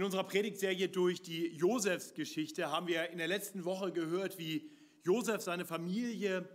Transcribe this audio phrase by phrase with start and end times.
[0.00, 4.70] In unserer Predigtserie durch die Josefsgeschichte haben wir in der letzten Woche gehört, wie
[5.02, 6.48] Josef seine Familie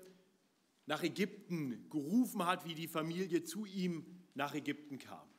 [0.87, 4.03] nach Ägypten gerufen hat, wie die Familie zu ihm
[4.33, 5.29] nach Ägypten kam.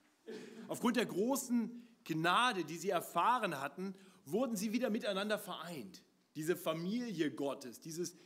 [0.69, 6.05] Aufgrund der großen Gnade, die sie erfahren hatten, wurden sie wieder miteinander vereint.
[6.37, 8.17] Diese Familie Gottes, dieses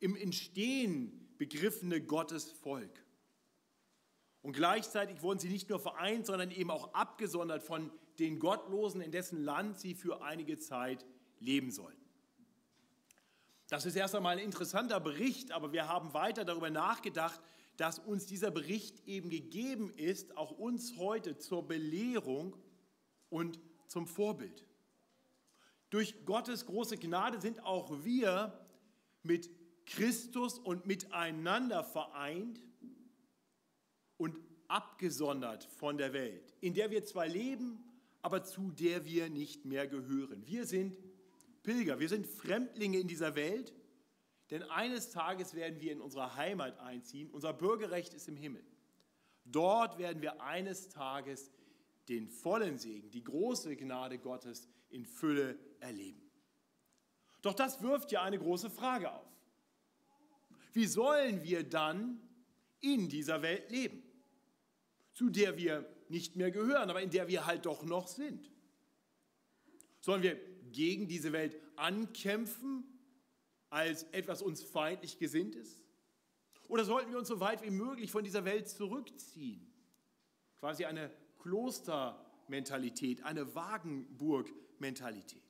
[0.00, 3.06] im Entstehen begriffene Gottesvolk.
[4.40, 7.92] Und gleichzeitig wurden sie nicht nur vereint, sondern eben auch abgesondert von
[8.22, 11.04] den Gottlosen, in dessen Land sie für einige Zeit
[11.40, 12.00] leben sollten.
[13.68, 17.40] Das ist erst einmal ein interessanter Bericht, aber wir haben weiter darüber nachgedacht,
[17.76, 22.54] dass uns dieser Bericht eben gegeben ist, auch uns heute zur Belehrung
[23.28, 24.64] und zum Vorbild.
[25.90, 28.66] Durch Gottes große Gnade sind auch wir
[29.22, 29.50] mit
[29.84, 32.60] Christus und miteinander vereint
[34.16, 37.82] und abgesondert von der Welt, in der wir zwar leben,
[38.22, 40.46] aber zu der wir nicht mehr gehören.
[40.46, 40.96] Wir sind
[41.62, 43.74] Pilger, wir sind Fremdlinge in dieser Welt,
[44.50, 47.30] denn eines Tages werden wir in unsere Heimat einziehen.
[47.30, 48.64] Unser Bürgerrecht ist im Himmel.
[49.44, 51.50] Dort werden wir eines Tages
[52.08, 56.22] den vollen Segen, die große Gnade Gottes in Fülle erleben.
[57.40, 59.26] Doch das wirft ja eine große Frage auf.
[60.72, 62.20] Wie sollen wir dann
[62.80, 64.02] in dieser Welt leben,
[65.12, 68.52] zu der wir nicht mehr gehören, aber in der wir halt doch noch sind?
[70.00, 70.38] Sollen wir
[70.70, 72.84] gegen diese Welt ankämpfen,
[73.70, 75.80] als etwas uns feindlich gesinnt ist?
[76.68, 79.72] Oder sollten wir uns so weit wie möglich von dieser Welt zurückziehen?
[80.60, 85.42] Quasi eine Klostermentalität, eine Wagenburg-Mentalität.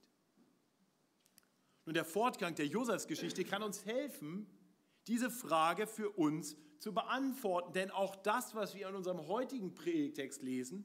[1.85, 4.47] Nun, der Fortgang der Josefsgeschichte kann uns helfen,
[5.07, 7.73] diese Frage für uns zu beantworten.
[7.73, 10.85] Denn auch das, was wir in unserem heutigen Predigtext lesen,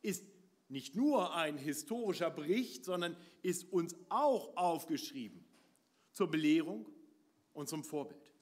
[0.00, 0.24] ist
[0.68, 5.44] nicht nur ein historischer Bericht, sondern ist uns auch aufgeschrieben
[6.12, 6.88] zur Belehrung
[7.52, 8.32] und zum Vorbild.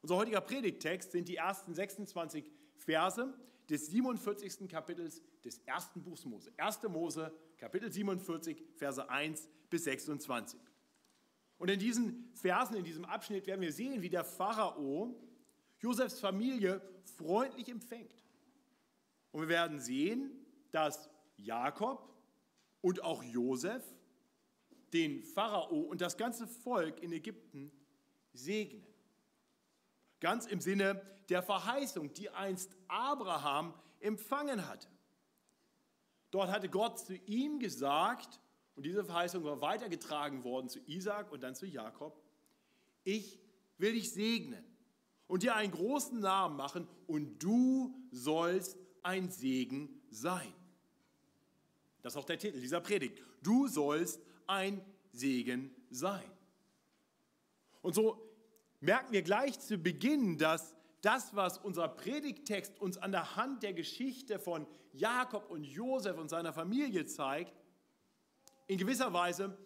[0.00, 3.34] Unser heutiger Predigtext sind die ersten 26 Verse
[3.68, 4.66] des 47.
[4.66, 6.50] Kapitels des ersten Buchs Mose.
[6.56, 6.82] 1.
[6.88, 10.58] Mose, Kapitel 47, Verse 1 bis 26.
[11.58, 15.14] Und in diesen Versen, in diesem Abschnitt werden wir sehen, wie der Pharao
[15.78, 16.80] Josefs Familie
[17.16, 18.24] freundlich empfängt.
[19.32, 20.30] Und wir werden sehen,
[20.70, 22.08] dass Jakob
[22.80, 23.82] und auch Josef
[24.92, 27.72] den Pharao und das ganze Volk in Ägypten
[28.32, 28.86] segnen.
[30.20, 34.88] Ganz im Sinne der Verheißung, die einst Abraham empfangen hatte.
[36.30, 38.40] Dort hatte Gott zu ihm gesagt,
[38.76, 42.20] und diese Verheißung war weitergetragen worden zu Isaac und dann zu Jakob.
[43.04, 43.38] Ich
[43.78, 44.64] will dich segnen
[45.26, 50.52] und dir einen großen Namen machen und du sollst ein Segen sein.
[52.02, 53.22] Das ist auch der Titel dieser Predigt.
[53.42, 56.30] Du sollst ein Segen sein.
[57.80, 58.30] Und so
[58.80, 63.74] merken wir gleich zu Beginn, dass das, was unser Predigttext uns an der Hand der
[63.74, 67.52] Geschichte von Jakob und Josef und seiner Familie zeigt,
[68.66, 69.56] in gewisser Weise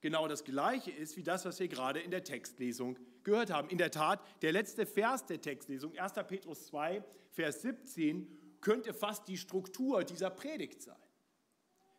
[0.00, 3.68] genau das Gleiche ist wie das, was wir gerade in der Textlesung gehört haben.
[3.68, 6.12] In der Tat, der letzte Vers der Textlesung, 1.
[6.26, 10.96] Petrus 2, Vers 17, könnte fast die Struktur dieser Predigt sein.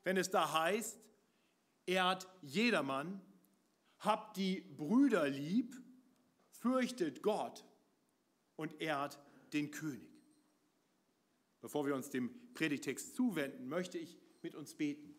[0.04, 1.00] Wenn es da heißt,
[1.86, 3.22] ehrt jedermann,
[4.00, 5.76] habt die Brüder lieb,
[6.50, 7.66] fürchtet Gott
[8.56, 9.20] und ehrt
[9.54, 10.10] den König.
[11.62, 15.11] Bevor wir uns dem Predigtext zuwenden, möchte ich mit uns beten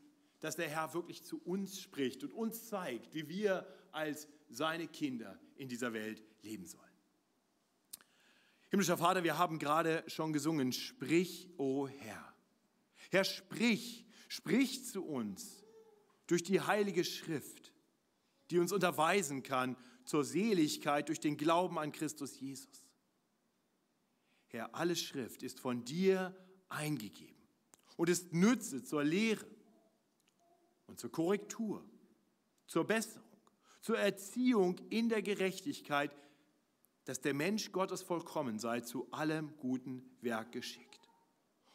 [0.42, 5.38] dass der Herr wirklich zu uns spricht und uns zeigt, wie wir als seine Kinder
[5.54, 6.82] in dieser Welt leben sollen.
[8.68, 12.34] Himmlischer Vater, wir haben gerade schon gesungen, sprich, o oh Herr.
[13.10, 15.62] Herr, sprich, sprich zu uns
[16.26, 17.72] durch die heilige Schrift,
[18.50, 22.84] die uns unterweisen kann zur Seligkeit durch den Glauben an Christus Jesus.
[24.48, 26.36] Herr, alle Schrift ist von dir
[26.68, 27.36] eingegeben
[27.96, 29.46] und ist Nütze zur Lehre
[30.86, 31.84] und zur Korrektur,
[32.66, 33.22] zur Besserung,
[33.80, 36.14] zur Erziehung in der Gerechtigkeit,
[37.04, 41.08] dass der Mensch Gottes vollkommen sei, zu allem guten Werk geschickt.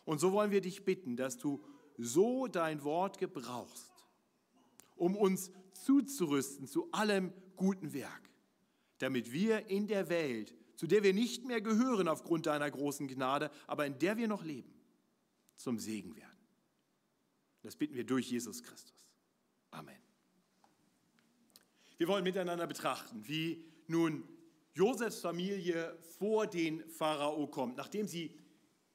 [0.05, 1.61] Und so wollen wir dich bitten, dass du
[1.97, 3.91] so dein Wort gebrauchst,
[4.95, 8.29] um uns zuzurüsten zu allem guten Werk,
[8.99, 13.51] damit wir in der Welt, zu der wir nicht mehr gehören aufgrund deiner großen Gnade,
[13.65, 14.73] aber in der wir noch leben,
[15.55, 16.26] zum Segen werden.
[17.67, 19.09] Das bitten wir durch Jesus Christus.
[19.71, 19.97] Amen.
[21.97, 24.23] Wir wollen miteinander betrachten, wie nun
[24.73, 28.33] Josefs Familie vor den Pharao kommt, nachdem sie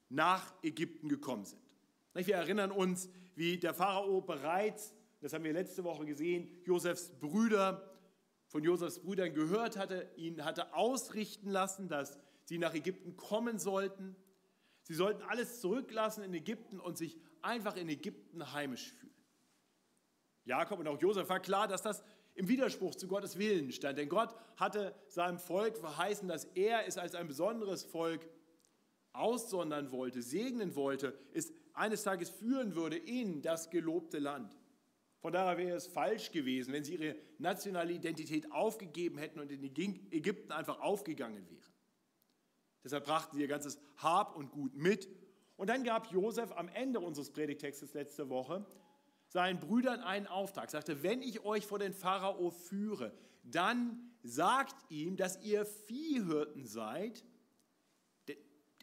[0.09, 1.61] nach Ägypten gekommen sind.
[2.15, 7.95] Wir erinnern uns, wie der Pharao bereits, das haben wir letzte Woche gesehen, Josefs Brüder,
[8.47, 14.17] von Josefs Brüdern gehört hatte, ihn hatte ausrichten lassen, dass sie nach Ägypten kommen sollten.
[14.83, 19.13] Sie sollten alles zurücklassen in Ägypten und sich einfach in Ägypten heimisch fühlen.
[20.45, 22.03] Jakob und auch Josef war klar, dass das
[22.35, 23.99] im Widerspruch zu Gottes Willen stand.
[23.99, 28.29] Denn Gott hatte seinem Volk verheißen, dass er es als ein besonderes Volk
[29.13, 34.57] aussondern wollte, segnen wollte, es eines Tages führen würde in das gelobte Land.
[35.21, 39.63] Von daher wäre es falsch gewesen, wenn sie ihre nationale Identität aufgegeben hätten und in
[39.63, 41.72] Ägypten einfach aufgegangen wären.
[42.85, 45.09] Deshalb brachten sie ihr ganzes Hab und Gut mit.
[45.57, 48.67] Und dann gab Josef am Ende unseres Predigtextes letzte Woche
[49.29, 55.17] seinen Brüdern einen Auftrag, sagte, wenn ich euch vor den Pharao führe, dann sagt ihm,
[55.17, 57.25] dass ihr Viehhirten seid,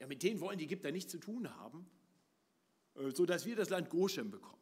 [0.07, 1.85] mit denen wollen die Ägypter nichts zu tun haben,
[2.95, 4.58] äh, sodass wir das Land Goshen bekommen.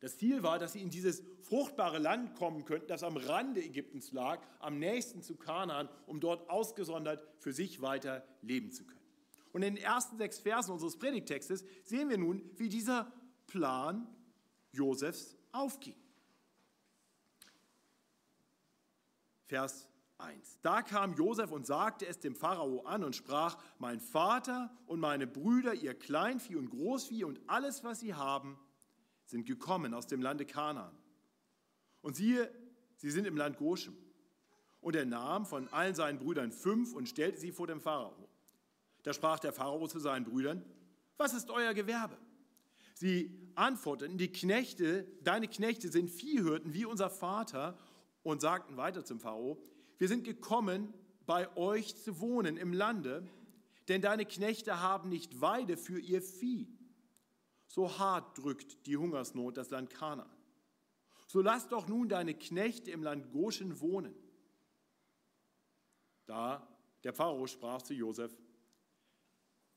[0.00, 4.12] Das Ziel war, dass sie in dieses fruchtbare Land kommen könnten, das am Rande Ägyptens
[4.12, 9.00] lag, am nächsten zu Kanaan, um dort ausgesondert für sich weiter leben zu können.
[9.52, 13.10] Und in den ersten sechs Versen unseres Predigtextes sehen wir nun, wie dieser
[13.46, 14.06] Plan
[14.72, 15.96] Josefs aufging.
[19.46, 19.88] Vers
[20.18, 20.58] 1.
[20.62, 25.26] Da kam Josef und sagte es dem Pharao an und sprach: Mein Vater und meine
[25.26, 28.58] Brüder, ihr Kleinvieh und Großvieh und alles, was sie haben,
[29.26, 30.96] sind gekommen aus dem Lande Kanaan.
[32.00, 32.50] Und siehe,
[32.96, 33.96] sie sind im Land Goshen.
[34.80, 38.28] Und er nahm von allen seinen Brüdern fünf und stellte sie vor dem Pharao.
[39.02, 40.64] Da sprach der Pharao zu seinen Brüdern:
[41.16, 42.16] Was ist euer Gewerbe?
[42.94, 47.78] Sie antworteten, die Knechte, deine Knechte sind Viehhirten wie unser Vater
[48.22, 49.62] und sagten weiter zum Pharao,
[49.98, 50.94] wir sind gekommen,
[51.26, 53.28] bei euch zu wohnen im Lande,
[53.88, 56.68] denn deine Knechte haben nicht Weide für ihr Vieh.
[57.66, 60.30] So hart drückt die Hungersnot das Land Kanaan.
[61.26, 64.14] So lass doch nun deine Knechte im Land Goshen wohnen.
[66.26, 66.66] Da
[67.04, 68.36] der Pharao sprach zu Josef,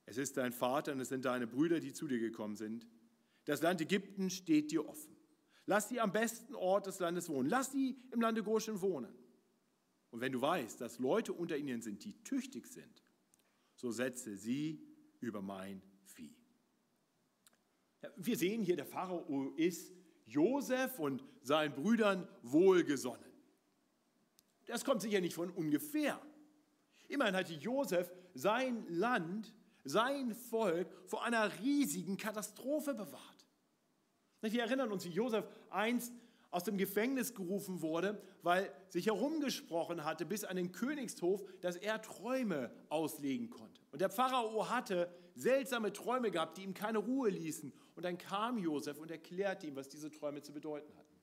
[0.05, 2.87] es ist dein Vater und es sind deine Brüder, die zu dir gekommen sind.
[3.45, 5.15] Das Land Ägypten steht dir offen.
[5.67, 7.47] Lass sie am besten Ort des Landes wohnen.
[7.47, 9.13] Lass sie im Lande Goshen wohnen.
[10.09, 13.03] Und wenn du weißt, dass Leute unter ihnen sind, die tüchtig sind,
[13.75, 14.83] so setze sie
[15.19, 15.83] über mein
[18.15, 19.93] wir sehen hier, der Pharao ist
[20.25, 23.29] Josef und seinen Brüdern wohlgesonnen.
[24.67, 26.21] Das kommt sicher nicht von ungefähr.
[27.07, 29.53] Immerhin hatte Josef sein Land,
[29.83, 33.45] sein Volk vor einer riesigen Katastrophe bewahrt.
[34.41, 36.13] Wir erinnern uns, wie Josef einst
[36.51, 42.01] aus dem Gefängnis gerufen wurde, weil sich herumgesprochen hatte bis an den Königshof, dass er
[42.01, 43.81] Träume auslegen konnte.
[43.91, 47.73] Und der Pharao hatte seltsame Träume gehabt, die ihm keine Ruhe ließen.
[47.99, 51.19] Und dann kam Josef und erklärte ihm, was diese Träume zu bedeuten hatten.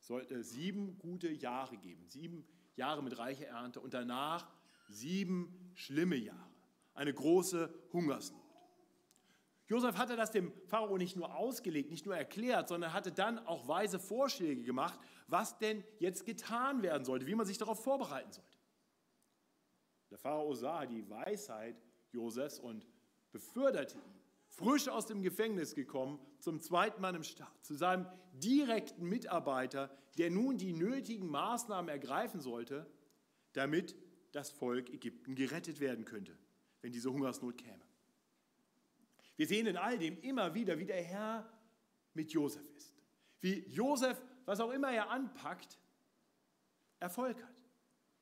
[0.00, 2.44] Es sollte sieben gute Jahre geben, sieben
[2.74, 4.50] Jahre mit reicher Ernte und danach
[4.88, 6.50] sieben schlimme Jahre,
[6.94, 8.42] eine große Hungersnot.
[9.68, 13.68] Josef hatte das dem Pharao nicht nur ausgelegt, nicht nur erklärt, sondern hatte dann auch
[13.68, 14.98] weise Vorschläge gemacht,
[15.28, 18.58] was denn jetzt getan werden sollte, wie man sich darauf vorbereiten sollte.
[20.10, 22.84] Der Pharao sah die Weisheit Josefs und
[23.30, 24.17] beförderte ihn,
[24.58, 29.88] frisch aus dem Gefängnis gekommen, zum zweiten Mann im Staat, zu seinem direkten Mitarbeiter,
[30.18, 32.86] der nun die nötigen Maßnahmen ergreifen sollte,
[33.52, 33.94] damit
[34.32, 36.36] das Volk Ägypten gerettet werden könnte,
[36.82, 37.84] wenn diese Hungersnot käme.
[39.36, 41.48] Wir sehen in all dem immer wieder, wie der Herr
[42.14, 43.00] mit Josef ist.
[43.40, 45.78] Wie Josef, was auch immer er anpackt,
[46.98, 47.54] Erfolg hat.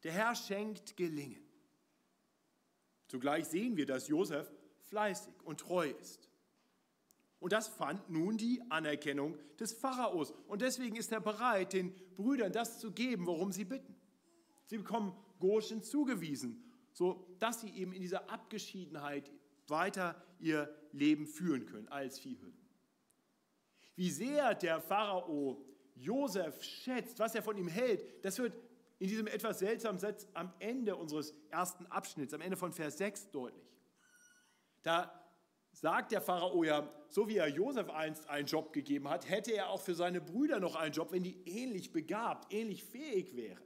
[0.03, 1.43] Der Herr schenkt Gelingen.
[3.09, 4.53] Zugleich sehen wir, dass Josef
[4.89, 6.29] fleißig und treu ist.
[7.39, 10.33] Und das fand nun die Anerkennung des Pharaos.
[10.49, 13.95] Und deswegen ist er bereit, den Brüdern das zu geben, worum sie bitten.
[14.65, 19.31] Sie bekommen Goshen zugewiesen, so dass sie eben in dieser Abgeschiedenheit
[19.69, 22.67] weiter ihr Leben führen können als Viehhirten.
[23.97, 25.65] Wie sehr der Pharao
[25.95, 28.55] Josef schätzt, was er von ihm hält, das wird
[28.99, 33.31] in diesem etwas seltsamen Satz am Ende unseres ersten Abschnitts, am Ende von Vers 6
[33.31, 33.76] deutlich.
[34.87, 35.13] Da
[35.73, 39.71] sagt der Pharao ja, so wie er Josef einst einen Job gegeben hat, hätte er
[39.71, 43.65] auch für seine Brüder noch einen Job, wenn die ähnlich begabt, ähnlich fähig wären.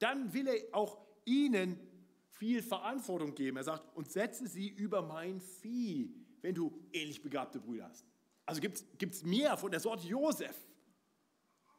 [0.00, 1.78] Dann will er auch ihnen
[2.26, 3.56] viel Verantwortung geben.
[3.56, 8.04] Er sagt, und setze sie über mein Vieh, wenn du ähnlich begabte Brüder hast.
[8.44, 10.56] Also gibt es mehr von der Sorte Josef.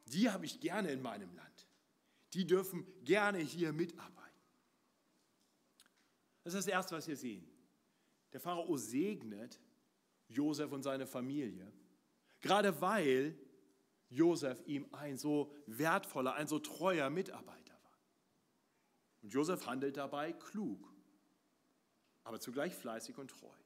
[0.06, 1.68] Die habe ich gerne in meinem Land.
[2.34, 4.16] Die dürfen gerne hier mitarbeiten.
[6.42, 7.48] Das ist das Erste, was wir sehen.
[8.36, 9.58] Der Pharao segnet
[10.28, 11.72] Josef und seine Familie.
[12.42, 13.34] Gerade weil
[14.10, 17.98] Josef ihm ein so wertvoller, ein so treuer Mitarbeiter war.
[19.22, 20.86] Und Josef handelt dabei klug,
[22.24, 23.56] aber zugleich fleißig und treu.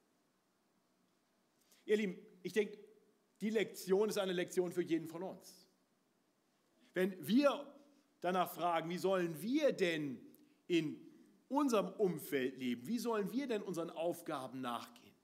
[1.85, 2.79] Ihr Lieben, ich denke,
[3.41, 5.67] die Lektion ist eine Lektion für jeden von uns.
[6.95, 7.67] Wenn wir
[8.21, 10.25] danach fragen, wie sollen wir denn
[10.69, 11.10] in
[11.51, 15.15] unserem Umfeld leben, wie sollen wir denn unseren Aufgaben nachgehen?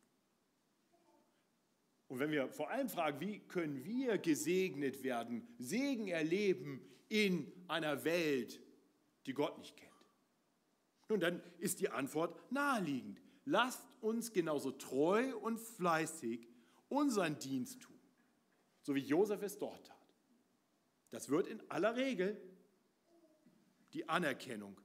[2.08, 8.04] Und wenn wir vor allem fragen, wie können wir gesegnet werden, Segen erleben in einer
[8.04, 8.60] Welt,
[9.26, 9.92] die Gott nicht kennt?
[11.08, 13.20] Nun, dann ist die Antwort naheliegend.
[13.44, 16.48] Lasst uns genauso treu und fleißig
[16.88, 17.98] unseren Dienst tun,
[18.82, 19.96] so wie Josef es dort tat.
[21.10, 22.40] Das wird in aller Regel
[23.92, 24.76] die Anerkennung.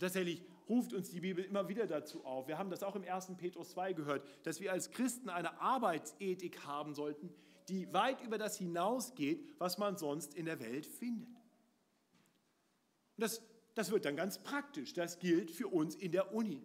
[0.00, 2.48] Und tatsächlich ruft uns die Bibel immer wieder dazu auf.
[2.48, 3.32] Wir haben das auch im 1.
[3.36, 7.28] Petrus 2 gehört, dass wir als Christen eine Arbeitsethik haben sollten,
[7.68, 11.28] die weit über das hinausgeht, was man sonst in der Welt findet.
[11.28, 13.42] Und das,
[13.74, 14.94] das wird dann ganz praktisch.
[14.94, 16.62] Das gilt für uns in der Uni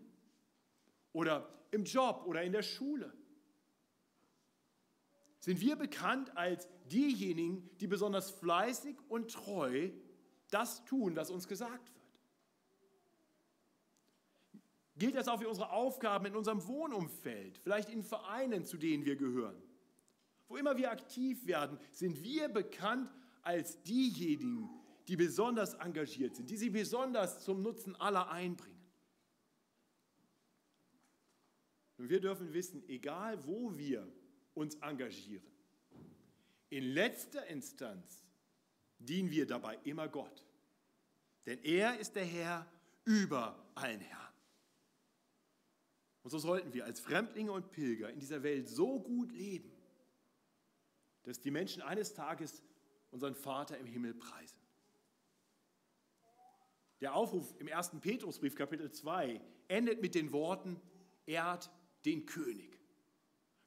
[1.12, 3.12] oder im Job oder in der Schule.
[5.42, 9.89] Sind wir bekannt als diejenigen, die besonders fleißig und treu
[10.51, 11.95] das tun, was uns gesagt wird?
[14.98, 19.18] Gilt das auch für unsere Aufgaben in unserem Wohnumfeld, vielleicht in Vereinen, zu denen wir
[19.18, 19.62] gehören?
[20.48, 23.10] Wo immer wir aktiv werden, sind wir bekannt
[23.42, 24.70] als diejenigen,
[25.08, 28.75] die besonders engagiert sind, die sie besonders zum Nutzen aller einbringen.
[31.98, 34.08] Und wir dürfen wissen, egal wo wir
[34.54, 35.46] uns engagieren,
[36.70, 38.25] in letzter Instanz
[39.00, 40.46] dienen wir dabei immer Gott.
[41.46, 42.66] Denn er ist der Herr
[43.04, 44.25] über allen Herren.
[46.25, 49.72] Und so sollten wir als Fremdlinge und Pilger in dieser Welt so gut leben,
[51.22, 52.63] dass die Menschen eines Tages
[53.12, 54.58] unseren Vater im Himmel preisen.
[57.00, 57.91] Der Aufruf im 1.
[58.01, 60.82] Petrusbrief Kapitel 2 endet mit den Worten,
[61.27, 61.70] ehrt
[62.05, 62.79] den König.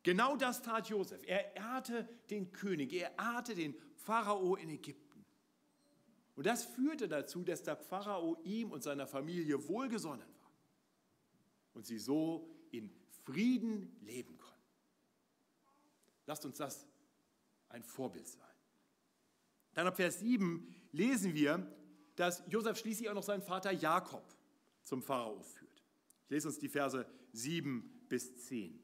[0.03, 1.23] Genau das tat Josef.
[1.29, 5.25] Er ehrte den König, er ehrte den Pharao in Ägypten.
[6.35, 10.38] Und das führte dazu, dass der Pharao ihm und seiner Familie wohlgesonnen war
[11.79, 12.91] und sie so in
[13.25, 14.59] Frieden leben konnten.
[16.27, 16.89] Lasst uns das
[17.69, 18.43] ein Vorbild sein.
[19.75, 21.65] Dann ab Vers 7 lesen wir,
[22.17, 24.25] dass Josef schließlich auch noch seinen Vater Jakob
[24.83, 25.85] zum Pharao führt.
[26.25, 28.77] Ich lese uns die Verse 7 bis 10.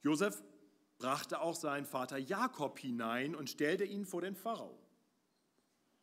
[0.00, 0.42] Josef
[0.96, 4.78] brachte auch seinen Vater Jakob hinein und stellte ihn vor den Pharao.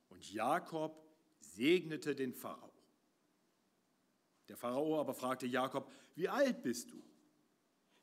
[0.10, 1.04] Und Jakob
[1.40, 2.69] segnete den Pharao.
[4.50, 7.02] Der Pharao aber fragte Jakob, wie alt bist du?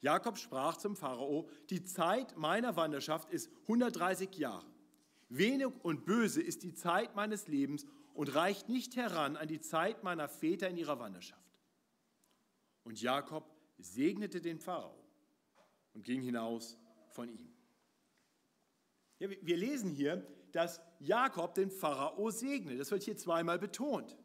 [0.00, 4.66] Jakob sprach zum Pharao, die Zeit meiner Wanderschaft ist 130 Jahre.
[5.28, 7.84] Wenig und böse ist die Zeit meines Lebens
[8.14, 11.42] und reicht nicht heran an die Zeit meiner Väter in ihrer Wanderschaft.
[12.84, 15.04] Und Jakob segnete den Pharao
[15.92, 17.52] und ging hinaus von ihm.
[19.18, 22.78] Ja, wir lesen hier, dass Jakob den Pharao segnet.
[22.78, 24.16] Das wird hier zweimal betont.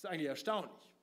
[0.00, 0.94] Das ist eigentlich erstaunlich.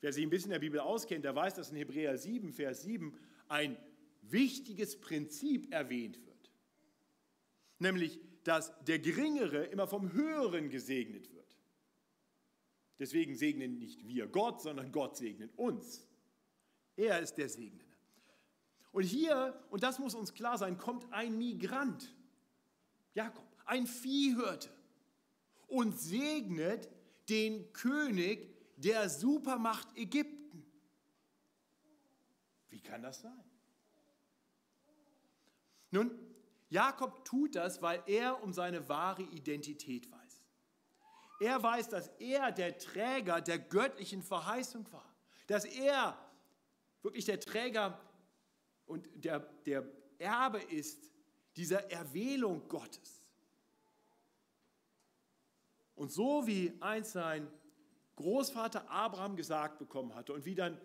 [0.00, 2.84] Wer sich ein bisschen in der Bibel auskennt, der weiß, dass in Hebräer 7, Vers
[2.84, 3.14] 7
[3.48, 3.76] ein
[4.22, 6.50] wichtiges Prinzip erwähnt wird.
[7.78, 11.58] Nämlich, dass der Geringere immer vom Höheren gesegnet wird.
[12.98, 16.08] Deswegen segnen nicht wir Gott, sondern Gott segnet uns.
[16.96, 17.84] Er ist der Segnende.
[18.90, 22.10] Und hier, und das muss uns klar sein, kommt ein Migrant,
[23.12, 24.70] Jakob, ein Viehhirte
[25.66, 26.88] und segnet
[27.30, 30.66] den König der Supermacht Ägypten.
[32.68, 33.44] Wie kann das sein?
[35.90, 36.10] Nun,
[36.68, 40.44] Jakob tut das, weil er um seine wahre Identität weiß.
[41.40, 45.14] Er weiß, dass er der Träger der göttlichen Verheißung war,
[45.46, 46.16] dass er
[47.02, 47.98] wirklich der Träger
[48.86, 49.84] und der, der
[50.18, 51.10] Erbe ist
[51.56, 53.19] dieser Erwählung Gottes.
[56.00, 57.46] Und so wie einst sein
[58.16, 60.80] Großvater Abraham gesagt bekommen hatte und wie dann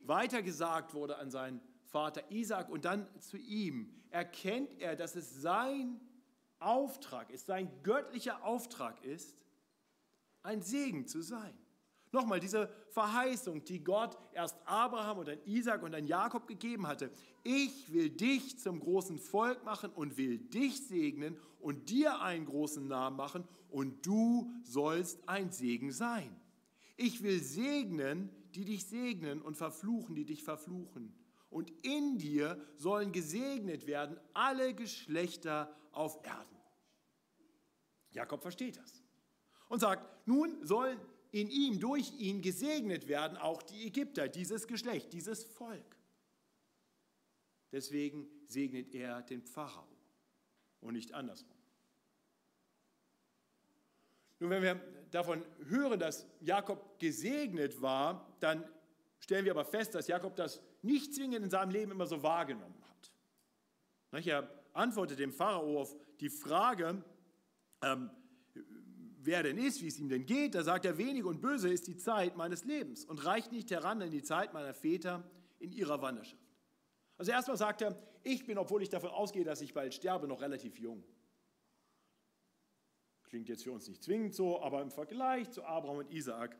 [0.00, 5.98] weitergesagt wurde an seinen Vater Isaac und dann zu ihm, erkennt er, dass es sein
[6.58, 9.38] Auftrag ist, sein göttlicher Auftrag ist,
[10.42, 11.58] ein Segen zu sein.
[12.12, 17.10] Nochmal, diese Verheißung, die Gott erst Abraham und dann Isaac und dann Jakob gegeben hatte.
[17.42, 22.86] Ich will dich zum großen Volk machen und will dich segnen und dir einen großen
[22.86, 26.36] Namen machen und du sollst ein Segen sein.
[26.96, 31.14] Ich will segnen die dich segnen und verfluchen, die dich verfluchen.
[31.50, 36.56] Und in dir sollen gesegnet werden alle Geschlechter auf Erden.
[38.10, 39.02] Jakob versteht das
[39.68, 41.00] und sagt, nun sollen
[41.32, 45.96] in ihm, durch ihn gesegnet werden auch die Ägypter, dieses Geschlecht, dieses Volk.
[47.72, 49.88] Deswegen segnet er den Pharao
[50.80, 51.56] und nicht andersrum.
[54.38, 58.68] Nun, wenn wir davon hören, dass Jakob gesegnet war, dann
[59.18, 62.82] stellen wir aber fest, dass Jakob das nicht zwingend in seinem Leben immer so wahrgenommen
[64.10, 64.26] hat.
[64.26, 67.02] Er antwortet dem Pharao auf die Frage,
[67.82, 68.10] ähm,
[69.24, 70.54] wer denn ist, wie es ihm denn geht.
[70.54, 74.00] Da sagt er, wenig und böse ist die Zeit meines Lebens und reicht nicht heran
[74.00, 75.22] in die Zeit meiner Väter
[75.58, 76.42] in ihrer Wanderschaft.
[77.16, 80.40] Also erstmal sagt er, ich bin, obwohl ich davon ausgehe, dass ich bald sterbe, noch
[80.40, 81.04] relativ jung.
[83.24, 86.58] Klingt jetzt für uns nicht zwingend so, aber im Vergleich zu Abraham und Isaak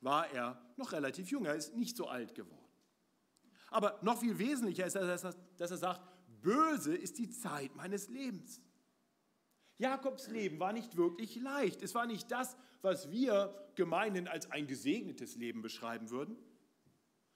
[0.00, 1.44] war er noch relativ jung.
[1.44, 2.58] Er ist nicht so alt geworden.
[3.70, 6.02] Aber noch viel wesentlicher ist, dass er sagt,
[6.42, 8.60] böse ist die Zeit meines Lebens.
[9.78, 11.82] Jakobs Leben war nicht wirklich leicht.
[11.82, 16.36] Es war nicht das, was wir gemeinhin als ein gesegnetes Leben beschreiben würden.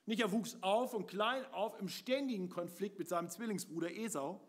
[0.05, 4.40] Nicht er wuchs auf und klein auf im ständigen Konflikt mit seinem Zwillingsbruder Esau.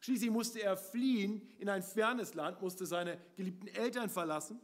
[0.00, 4.60] Schließlich musste er fliehen in ein fernes Land, musste seine geliebten Eltern verlassen,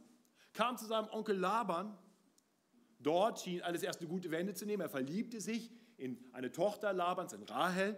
[0.53, 1.97] kam zu seinem Onkel Laban.
[2.99, 4.81] Dort schien alles erst eine gute Wende zu nehmen.
[4.81, 7.97] Er verliebte sich in eine Tochter Labans, in Rahel.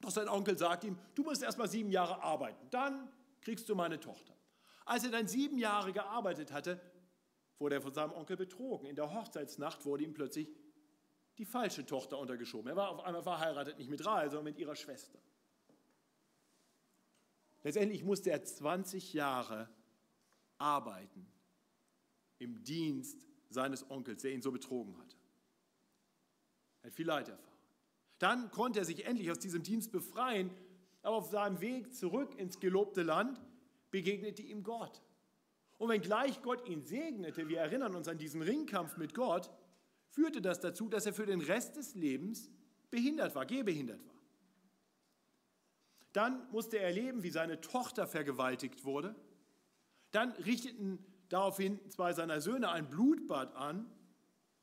[0.00, 3.08] Doch sein Onkel sagt ihm, du musst erst mal sieben Jahre arbeiten, dann
[3.40, 4.34] kriegst du meine Tochter.
[4.86, 6.80] Als er dann sieben Jahre gearbeitet hatte,
[7.58, 8.86] wurde er von seinem Onkel betrogen.
[8.86, 10.48] In der Hochzeitsnacht wurde ihm plötzlich
[11.38, 12.68] die falsche Tochter untergeschoben.
[12.68, 15.18] Er war auf einmal verheiratet, nicht mit Rahel, sondern mit ihrer Schwester.
[17.62, 19.68] Letztendlich musste er 20 Jahre
[20.58, 21.26] arbeiten
[22.38, 25.16] im Dienst seines Onkels, der ihn so betrogen hatte.
[26.82, 27.49] Er hat viel Leid erfahren.
[28.20, 30.50] Dann konnte er sich endlich aus diesem Dienst befreien,
[31.02, 33.40] aber auf seinem Weg zurück ins gelobte Land
[33.90, 35.02] begegnete ihm Gott.
[35.78, 39.50] Und wenngleich Gott ihn segnete, wir erinnern uns an diesen Ringkampf mit Gott,
[40.10, 42.50] führte das dazu, dass er für den Rest des Lebens
[42.90, 44.20] behindert war, gehbehindert war.
[46.12, 49.14] Dann musste er erleben, wie seine Tochter vergewaltigt wurde.
[50.10, 50.98] Dann richteten
[51.30, 53.90] daraufhin zwei seiner Söhne ein Blutbad an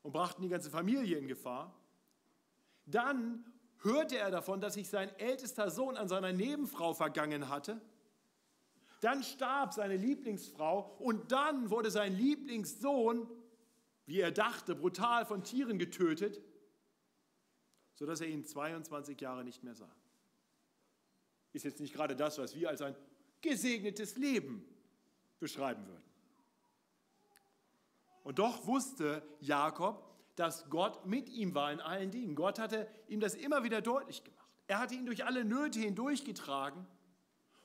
[0.02, 1.74] und brachten die ganze Familie in Gefahr.
[2.90, 3.44] Dann
[3.82, 7.80] hörte er davon, dass sich sein ältester Sohn an seiner Nebenfrau vergangen hatte.
[9.00, 13.28] Dann starb seine Lieblingsfrau und dann wurde sein Lieblingssohn,
[14.06, 16.40] wie er dachte, brutal von Tieren getötet,
[17.94, 19.94] sodass er ihn 22 Jahre nicht mehr sah
[21.52, 22.96] ist jetzt nicht gerade das, was wir als ein
[23.40, 24.64] gesegnetes Leben
[25.40, 26.02] beschreiben würden.
[28.22, 30.04] Und doch wusste Jakob,
[30.38, 32.36] dass Gott mit ihm war in allen Dingen.
[32.36, 34.48] Gott hatte ihm das immer wieder deutlich gemacht.
[34.68, 36.86] Er hatte ihn durch alle Nöte hindurchgetragen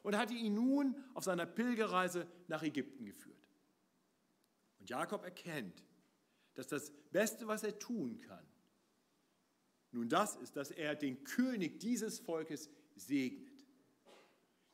[0.02, 3.48] und hatte ihn nun auf seiner Pilgerreise nach Ägypten geführt.
[4.80, 5.84] Und Jakob erkennt,
[6.56, 8.46] dass das Beste, was er tun kann,
[9.92, 13.66] nun das ist, dass er den König dieses Volkes segnet.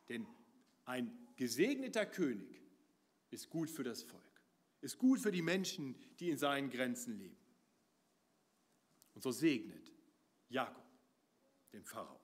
[0.07, 0.25] Denn
[0.85, 2.61] ein gesegneter König
[3.29, 4.23] ist gut für das Volk,
[4.79, 7.38] ist gut für die Menschen, die in seinen Grenzen leben.
[9.19, 9.91] Und so segnet
[10.47, 10.85] Jakob
[11.73, 12.21] den Pharao.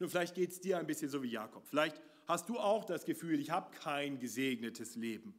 [0.00, 1.64] Nun, vielleicht geht es dir ein bisschen so wie Jakob.
[1.68, 5.38] Vielleicht hast du auch das Gefühl, ich habe kein gesegnetes Leben.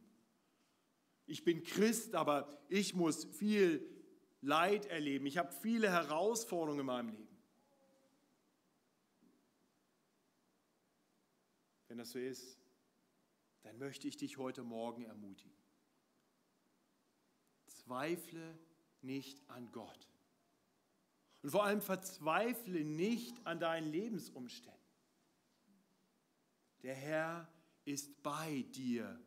[1.26, 3.86] Ich bin Christ, aber ich muss viel
[4.40, 5.26] Leid erleben.
[5.26, 7.38] Ich habe viele Herausforderungen in meinem Leben.
[11.88, 12.58] Wenn das so ist,
[13.60, 15.52] dann möchte ich dich heute Morgen ermutigen.
[17.66, 18.58] Zweifle
[19.02, 20.08] nicht an Gott.
[21.42, 24.78] Und vor allem verzweifle nicht an deinen Lebensumständen.
[26.82, 27.48] Der Herr
[27.84, 29.18] ist bei dir,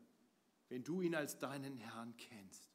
[0.70, 2.70] wenn du ihn als deinen Herrn kennst.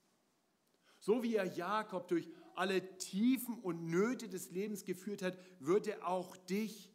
[1.00, 6.06] So wie er Jakob durch alle Tiefen und Nöte des Lebens geführt hat, wird er
[6.06, 6.90] auch dich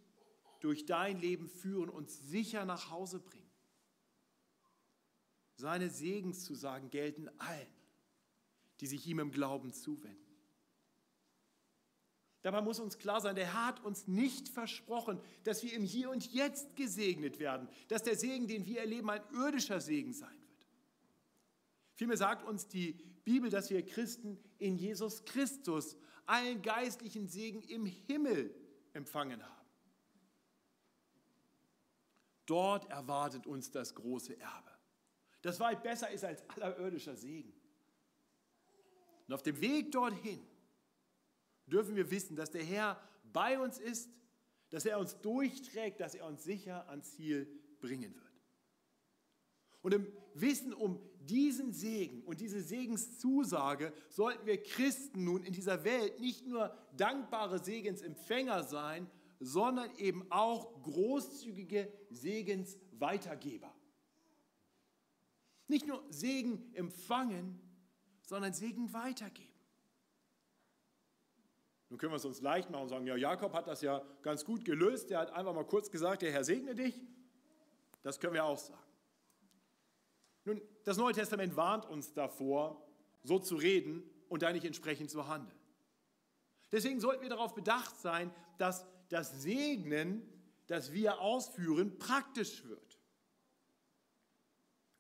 [0.59, 3.49] durch dein Leben führen und sicher nach Hause bringen.
[5.55, 7.67] Seine Segenszusagen gelten allen,
[8.81, 10.17] die sich ihm im Glauben zuwenden.
[12.41, 16.09] Dabei muss uns klar sein, der Herr hat uns nicht versprochen, dass wir im Hier
[16.09, 20.67] und Jetzt gesegnet werden, dass der Segen, den wir erleben, ein irdischer Segen sein wird.
[21.93, 27.85] Vielmehr sagt uns die Bibel, dass wir Christen in Jesus Christus allen geistlichen Segen im
[27.85, 28.55] Himmel
[28.93, 29.67] empfangen haben.
[32.47, 34.71] Dort erwartet uns das große Erbe,
[35.43, 37.53] das weit besser ist als aller irdischer Segen.
[39.27, 40.39] Und auf dem Weg dorthin
[41.67, 44.09] dürfen wir wissen, dass der Herr bei uns ist,
[44.69, 47.47] dass er uns durchträgt, dass er uns sicher ans Ziel
[47.79, 48.31] bringen wird.
[49.81, 55.83] Und im Wissen um diesen Segen und diese Segenszusage sollten wir Christen nun in dieser
[55.83, 63.73] Welt nicht nur dankbare Segensempfänger sein, sondern eben auch großzügige Segensweitergeber.
[65.67, 67.59] Nicht nur Segen empfangen,
[68.31, 69.51] sondern Segen weitergeben.
[71.89, 74.45] Nun können wir es uns leicht machen und sagen, ja, Jakob hat das ja ganz
[74.45, 75.09] gut gelöst.
[75.09, 76.95] Der hat einfach mal kurz gesagt, der Herr segne dich.
[78.03, 78.79] Das können wir auch sagen.
[80.45, 82.81] Nun, das Neue Testament warnt uns davor,
[83.21, 85.59] so zu reden und da nicht entsprechend zu handeln.
[86.71, 90.21] Deswegen sollten wir darauf bedacht sein, dass das Segnen,
[90.67, 92.90] das wir ausführen, praktisch wird.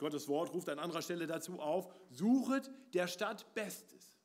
[0.01, 4.17] Gottes Wort ruft an anderer Stelle dazu auf, suchet der Stadt Bestes.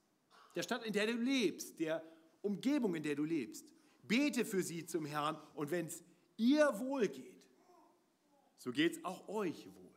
[0.55, 2.03] Der Stadt, in der du lebst, der
[2.41, 3.67] Umgebung, in der du lebst.
[4.03, 6.03] Bete für sie zum Herrn und wenn es
[6.39, 7.45] ihr wohl geht,
[8.57, 9.95] so geht es auch euch wohl.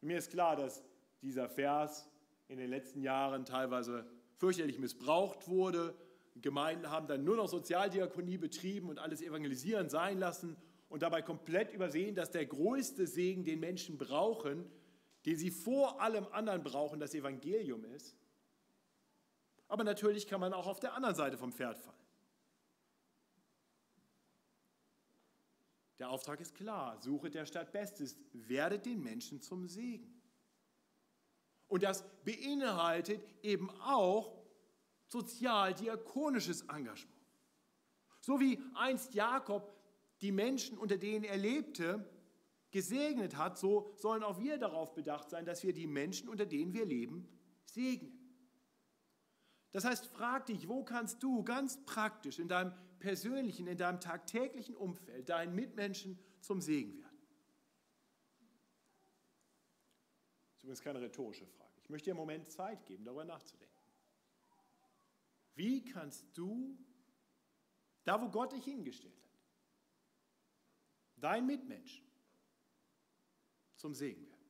[0.00, 0.84] Mir ist klar, dass
[1.20, 2.08] dieser Vers
[2.46, 5.92] in den letzten Jahren teilweise fürchterlich missbraucht wurde.
[6.36, 10.56] Gemeinden haben dann nur noch Sozialdiakonie betrieben und alles evangelisieren sein lassen
[10.92, 14.70] und dabei komplett übersehen, dass der größte Segen, den Menschen brauchen,
[15.24, 18.14] den sie vor allem anderen brauchen, das Evangelium ist.
[19.68, 21.96] Aber natürlich kann man auch auf der anderen Seite vom Pferd fallen.
[25.98, 30.20] Der Auftrag ist klar, suche der Stadt Bestes, werdet den Menschen zum Segen.
[31.68, 34.44] Und das beinhaltet eben auch
[35.06, 37.16] sozial-diakonisches Engagement.
[38.20, 39.72] So wie einst Jakob
[40.22, 42.08] die Menschen, unter denen er lebte,
[42.70, 46.72] gesegnet hat, so sollen auch wir darauf bedacht sein, dass wir die Menschen, unter denen
[46.72, 47.28] wir leben,
[47.64, 48.18] segnen.
[49.72, 54.76] Das heißt, frag dich, wo kannst du ganz praktisch in deinem persönlichen, in deinem tagtäglichen
[54.76, 57.18] Umfeld deinen Mitmenschen zum Segen werden?
[60.50, 61.72] Das ist übrigens keine rhetorische Frage.
[61.82, 63.72] Ich möchte dir einen Moment Zeit geben, darüber nachzudenken.
[65.54, 66.78] Wie kannst du,
[68.04, 69.21] da wo Gott dich hingestellt
[71.22, 72.04] dein Mitmenschen
[73.76, 74.42] zum Segen werden?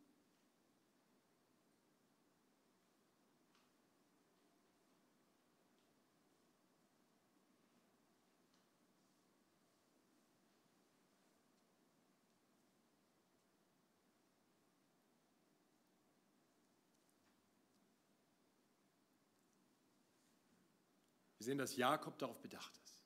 [21.38, 23.02] Wir sehen, dass Jakob darauf bedacht ist.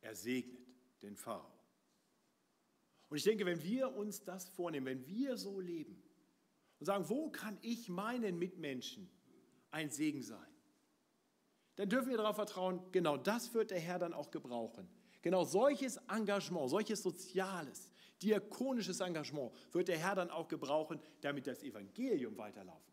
[0.00, 0.66] Er segnet
[1.00, 1.57] den Pharao.
[3.08, 6.02] Und ich denke, wenn wir uns das vornehmen, wenn wir so leben
[6.78, 9.10] und sagen, wo kann ich meinen Mitmenschen
[9.70, 10.46] ein Segen sein,
[11.76, 14.88] dann dürfen wir darauf vertrauen, genau das wird der Herr dann auch gebrauchen.
[15.22, 17.90] Genau solches Engagement, solches soziales,
[18.20, 22.88] diakonisches Engagement wird der Herr dann auch gebrauchen, damit das Evangelium weiterlaufen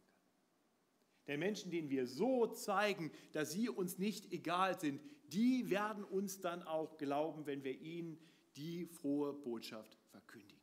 [1.28, 6.40] der Menschen, denen wir so zeigen, dass sie uns nicht egal sind, die werden uns
[6.40, 8.20] dann auch glauben, wenn wir ihnen
[8.56, 10.62] die frohe Botschaft verkündigen.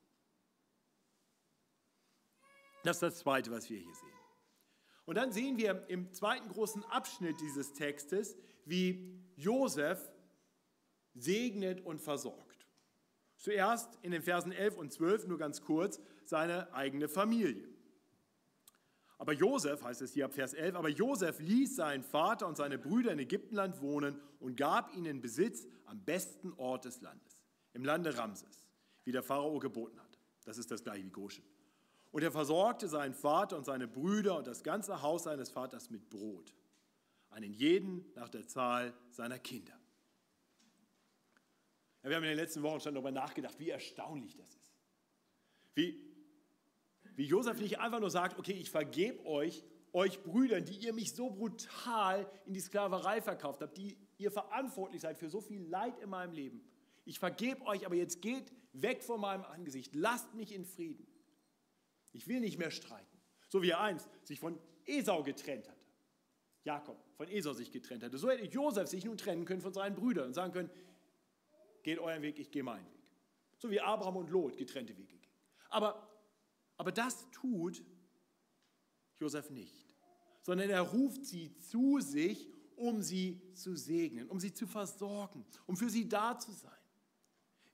[2.84, 4.08] Das ist das Zweite, was wir hier sehen.
[5.04, 10.10] Und dann sehen wir im zweiten großen Abschnitt dieses Textes, wie Josef
[11.14, 12.66] segnet und versorgt.
[13.36, 17.68] Zuerst in den Versen 11 und 12 nur ganz kurz seine eigene Familie.
[19.18, 22.78] Aber Josef, heißt es hier ab Vers 11, aber Josef ließ seinen Vater und seine
[22.78, 27.40] Brüder in Ägyptenland wohnen und gab ihnen Besitz am besten Ort des Landes,
[27.72, 28.61] im Lande Ramses,
[29.04, 30.18] wie der Pharao geboten hat.
[30.44, 31.44] Das ist das gleiche wie Goshen.
[32.10, 36.10] Und er versorgte seinen Vater und seine Brüder und das ganze Haus seines Vaters mit
[36.10, 36.54] Brot,
[37.30, 39.78] einen jeden nach der Zahl seiner Kinder.
[42.02, 44.74] Ja, wir haben in den letzten Wochen schon darüber nachgedacht, wie erstaunlich das ist.
[45.74, 46.12] Wie
[47.16, 51.14] wie Josef nicht einfach nur sagt, okay, ich vergebe euch, euch Brüdern, die ihr mich
[51.14, 55.98] so brutal in die Sklaverei verkauft habt, die ihr verantwortlich seid für so viel Leid
[55.98, 56.64] in meinem Leben.
[57.04, 59.94] Ich vergebe euch, aber jetzt geht weg von meinem Angesicht.
[59.94, 61.06] Lasst mich in Frieden.
[62.12, 63.18] Ich will nicht mehr streiten.
[63.48, 65.80] So wie er einst sich von Esau getrennt hatte.
[66.64, 68.18] Jakob von Esau sich getrennt hatte.
[68.18, 70.70] So hätte Josef sich nun trennen können von seinen Brüdern und sagen können,
[71.82, 73.02] geht euren Weg, ich gehe meinen Weg.
[73.58, 75.32] So wie Abraham und Lot getrennte Wege gingen.
[75.70, 76.08] Aber
[76.82, 77.80] aber das tut
[79.20, 79.94] Josef nicht,
[80.40, 85.76] sondern er ruft sie zu sich, um sie zu segnen, um sie zu versorgen, um
[85.76, 86.72] für sie da zu sein.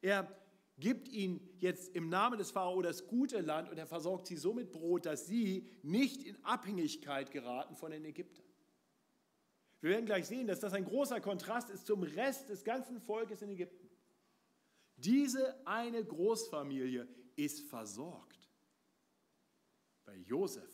[0.02, 0.30] Er
[0.78, 4.54] gibt ihnen jetzt im Namen des Pharao das gute Land und er versorgt sie so
[4.54, 8.44] mit Brot, dass sie nicht in Abhängigkeit geraten von den Ägyptern.
[9.80, 13.42] Wir werden gleich sehen, dass das ein großer Kontrast ist zum Rest des ganzen Volkes
[13.42, 13.88] in Ägypten.
[14.96, 18.48] Diese eine Großfamilie ist versorgt,
[20.04, 20.68] weil Josef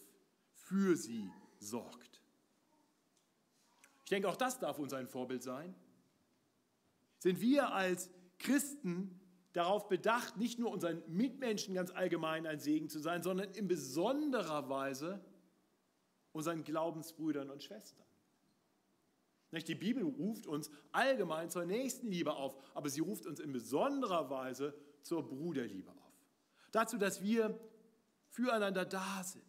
[0.53, 2.23] für sie sorgt.
[4.05, 5.75] Ich denke, auch das darf uns ein Vorbild sein.
[7.19, 9.21] Sind wir als Christen
[9.55, 14.69] darauf bedacht, nicht nur unseren Mitmenschen ganz allgemein ein Segen zu sein, sondern in besonderer
[14.69, 15.25] Weise
[16.33, 18.05] unseren Glaubensbrüdern und Schwestern.
[19.53, 24.75] Die Bibel ruft uns allgemein zur Nächstenliebe auf, aber sie ruft uns in besonderer Weise
[25.03, 26.13] zur Bruderliebe auf.
[26.73, 27.57] Dazu, dass wir
[28.31, 29.45] füreinander da sind.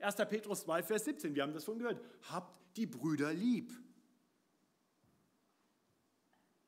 [0.00, 0.16] 1.
[0.28, 2.04] Petrus 2, Vers 17, wir haben das schon gehört.
[2.30, 3.72] Habt die Brüder lieb.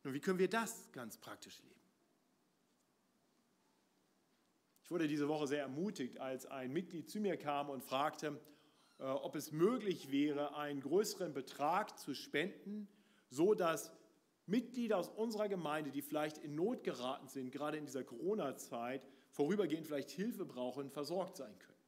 [0.05, 1.84] Nun, wie können wir das ganz praktisch leben?
[4.85, 8.39] Ich wurde diese Woche sehr ermutigt, als ein Mitglied zu mir kam und fragte,
[8.99, 12.87] äh, ob es möglich wäre, einen größeren Betrag zu spenden,
[13.31, 13.91] so dass
[14.45, 19.87] Mitglieder aus unserer Gemeinde, die vielleicht in Not geraten sind, gerade in dieser Corona-Zeit, vorübergehend
[19.87, 21.79] vielleicht Hilfe brauchen, versorgt sein können.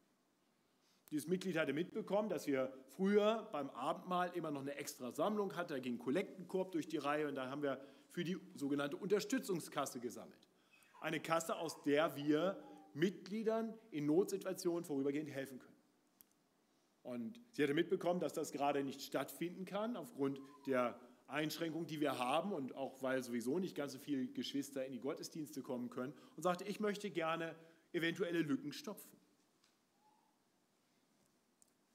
[1.11, 5.73] Dieses Mitglied hatte mitbekommen, dass wir früher beim Abendmahl immer noch eine extra Sammlung hatten.
[5.73, 7.79] Da ging Kollektenkorb durch die Reihe und da haben wir
[8.09, 10.49] für die sogenannte Unterstützungskasse gesammelt.
[10.99, 12.57] Eine Kasse, aus der wir
[12.93, 15.77] Mitgliedern in Notsituationen vorübergehend helfen können.
[17.03, 22.19] Und sie hatte mitbekommen, dass das gerade nicht stattfinden kann aufgrund der Einschränkungen, die wir
[22.19, 26.13] haben und auch weil sowieso nicht ganz so viele Geschwister in die Gottesdienste kommen können
[26.35, 27.55] und sagte, ich möchte gerne
[27.93, 29.17] eventuelle Lücken stopfen.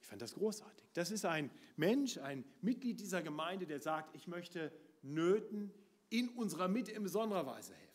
[0.01, 0.91] Ich fand das großartig.
[0.95, 5.73] Das ist ein Mensch, ein Mitglied dieser Gemeinde, der sagt, ich möchte Nöten
[6.11, 7.92] in unserer Mitte in besonderer Weise helfen.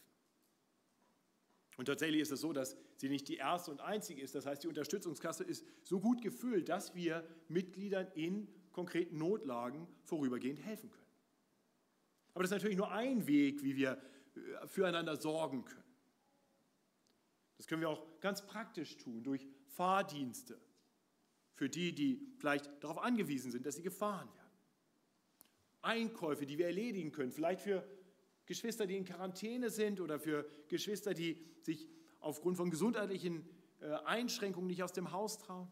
[1.78, 4.34] Und tatsächlich ist es so, dass sie nicht die erste und einzige ist.
[4.34, 10.60] Das heißt, die Unterstützungskasse ist so gut gefüllt, dass wir Mitgliedern in konkreten Notlagen vorübergehend
[10.60, 11.06] helfen können.
[12.34, 14.02] Aber das ist natürlich nur ein Weg, wie wir
[14.36, 15.84] äh, füreinander sorgen können.
[17.58, 20.60] Das können wir auch ganz praktisch tun, durch Fahrdienste
[21.54, 24.52] für die, die vielleicht darauf angewiesen sind, dass sie gefahren werden.
[25.82, 27.88] Einkäufe, die wir erledigen können, vielleicht für
[28.48, 31.88] Geschwister, die in Quarantäne sind oder für Geschwister, die sich
[32.20, 33.48] aufgrund von gesundheitlichen
[33.82, 35.68] äh, Einschränkungen nicht aus dem Haus trauen.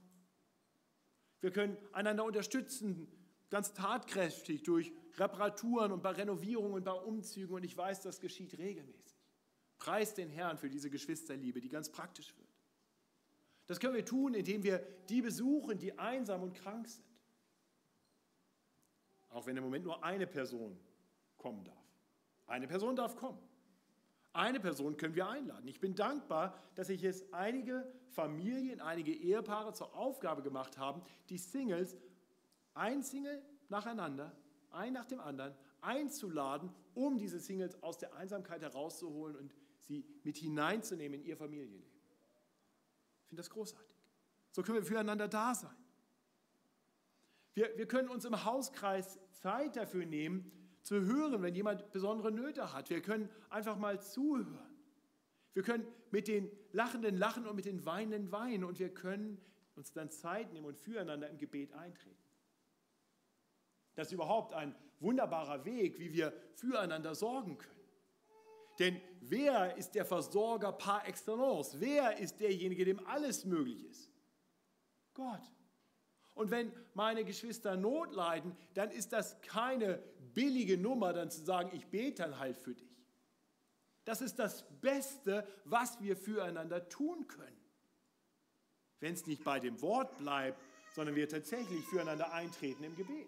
[1.39, 3.07] Wir können einander unterstützen,
[3.49, 7.55] ganz tatkräftig durch Reparaturen und bei Renovierungen und bei Umzügen.
[7.55, 9.17] Und ich weiß, das geschieht regelmäßig.
[9.77, 12.49] Preis den Herrn für diese Geschwisterliebe, die ganz praktisch wird.
[13.67, 17.05] Das können wir tun, indem wir die besuchen, die einsam und krank sind.
[19.29, 20.77] Auch wenn im Moment nur eine Person
[21.38, 21.84] kommen darf.
[22.47, 23.39] Eine Person darf kommen.
[24.34, 25.67] Eine Person können wir einladen.
[25.67, 31.38] Ich bin dankbar, dass sich es einige Familien, einige Ehepaare zur Aufgabe gemacht haben, die
[31.38, 31.97] Singles,
[32.73, 34.36] ein Single nacheinander,
[34.71, 40.38] ein nach dem anderen, einzuladen, um diese Singles aus der Einsamkeit herauszuholen und sie mit
[40.38, 41.89] hineinzunehmen in ihr Familienleben.
[43.21, 43.95] Ich finde das großartig.
[44.51, 45.75] So können wir füreinander da sein.
[47.53, 50.51] Wir, wir können uns im Hauskreis Zeit dafür nehmen,
[50.85, 52.91] zu hören, wenn jemand besondere Nöte hat.
[52.91, 54.77] Wir können einfach mal zuhören.
[55.53, 59.41] Wir können mit den Lachenden lachen und mit den Weinenden weinen und wir können
[59.75, 62.15] uns dann Zeit nehmen und füreinander im Gebet eintreten.
[63.95, 67.73] Das ist überhaupt ein wunderbarer Weg, wie wir füreinander sorgen können.
[68.77, 71.79] Denn wer ist der Versorger par excellence?
[71.79, 74.11] Wer ist derjenige, dem alles möglich ist?
[75.13, 75.41] Gott.
[76.35, 80.03] Und wenn meine Geschwister Not leiden, dann ist das keine
[80.35, 82.95] billige Nummer, dann zu sagen, ich bete dann halt für dich.
[84.03, 87.57] Das ist das Beste, was wir füreinander tun können.
[88.99, 90.61] Wenn es nicht bei dem Wort bleibt,
[90.93, 93.27] sondern wir tatsächlich füreinander eintreten im Gebet.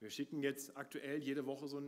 [0.00, 1.78] Wir schicken jetzt aktuell jede Woche so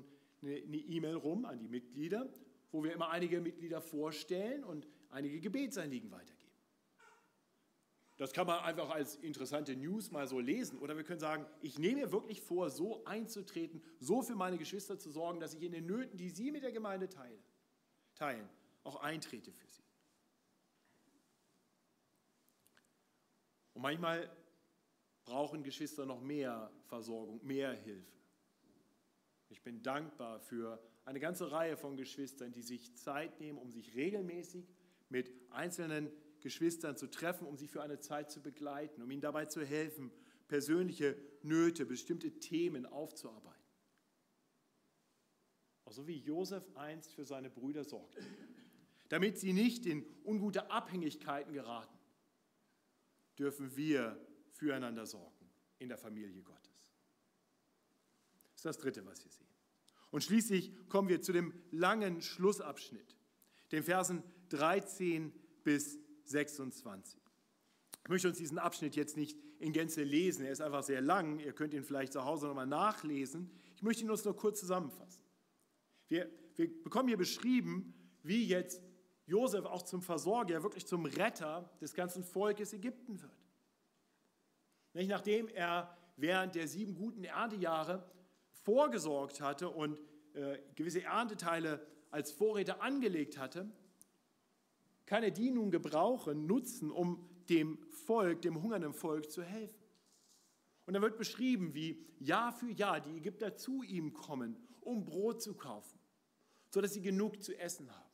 [0.42, 2.33] eine E-Mail rum an die Mitglieder,
[2.72, 6.39] wo wir immer einige Mitglieder vorstellen und einige Gebetsanliegen weitergeben.
[8.20, 10.78] Das kann man einfach als interessante News mal so lesen.
[10.80, 14.98] Oder wir können sagen, ich nehme mir wirklich vor, so einzutreten, so für meine Geschwister
[14.98, 18.46] zu sorgen, dass ich in den Nöten, die sie mit der Gemeinde teilen,
[18.85, 19.83] auch eintrete für sie.
[23.72, 24.30] Und manchmal
[25.24, 28.18] brauchen Geschwister noch mehr Versorgung, mehr Hilfe.
[29.48, 33.94] Ich bin dankbar für eine ganze Reihe von Geschwistern, die sich Zeit nehmen, um sich
[33.94, 34.68] regelmäßig
[35.09, 39.46] mit einzelnen Geschwistern zu treffen, um sie für eine Zeit zu begleiten, um ihnen dabei
[39.46, 40.11] zu helfen,
[40.48, 43.61] persönliche Nöte, bestimmte Themen aufzuarbeiten.
[45.85, 48.22] Auch so wie Josef einst für seine Brüder sorgte,
[49.09, 51.98] damit sie nicht in ungute Abhängigkeiten geraten,
[53.38, 54.20] dürfen wir
[54.53, 56.85] füreinander sorgen in der Familie Gottes.
[58.53, 59.46] Das ist das Dritte, was wir sehen.
[60.11, 63.16] Und schließlich kommen wir zu dem langen Schlussabschnitt,
[63.72, 65.98] den Versen 13 bis
[66.31, 67.21] 26.
[68.03, 71.38] Ich möchte uns diesen Abschnitt jetzt nicht in Gänze lesen, er ist einfach sehr lang,
[71.38, 73.51] ihr könnt ihn vielleicht zu Hause nochmal nachlesen.
[73.77, 75.23] Ich möchte ihn uns nur kurz zusammenfassen.
[76.09, 78.83] Wir, wir bekommen hier beschrieben, wie jetzt
[79.27, 83.38] Josef auch zum Versorger, wirklich zum Retter des ganzen Volkes Ägypten wird.
[84.93, 88.11] Nicht nachdem er während der sieben guten Erntejahre
[88.51, 89.99] vorgesorgt hatte und
[90.35, 93.71] äh, gewisse Ernteteile als Vorräte angelegt hatte,
[95.11, 99.83] kann er die nun gebrauchen, nutzen, um dem Volk, dem hungernden Volk zu helfen.
[100.87, 105.42] Und da wird beschrieben, wie Jahr für Jahr die Ägypter zu ihm kommen, um Brot
[105.42, 105.99] zu kaufen,
[106.68, 108.11] sodass sie genug zu essen haben.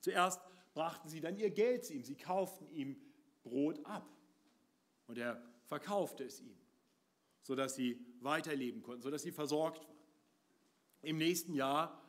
[0.00, 0.40] Zuerst
[0.72, 2.96] brachten sie dann ihr Geld zu ihm, sie kauften ihm
[3.42, 4.08] Brot ab
[5.06, 6.56] und er verkaufte es ihm,
[7.42, 9.98] sodass sie weiterleben konnten, sodass sie versorgt waren.
[11.02, 12.02] Im nächsten Jahr,